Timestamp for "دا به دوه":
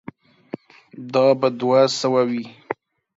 1.13-1.81